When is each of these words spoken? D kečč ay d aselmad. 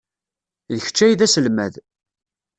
D 0.73 0.77
kečč 0.85 0.99
ay 1.05 1.13
d 1.19 1.21
aselmad. 1.25 1.73